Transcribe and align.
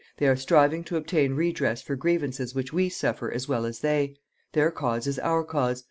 "They 0.17 0.25
are 0.27 0.35
striving 0.35 0.83
to 0.85 0.95
obtain 0.97 1.35
redress 1.35 1.83
for 1.83 1.95
grievances 1.95 2.55
which 2.55 2.73
we 2.73 2.89
suffer 2.89 3.31
as 3.31 3.47
well 3.47 3.65
as 3.67 3.81
they. 3.81 4.15
Their 4.53 4.71
cause 4.71 5.05
is 5.05 5.19
our 5.19 5.43
cause. 5.43 5.79